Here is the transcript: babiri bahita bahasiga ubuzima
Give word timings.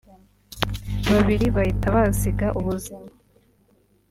babiri 1.11 1.45
bahita 1.55 1.87
bahasiga 1.95 2.47
ubuzima 2.59 3.09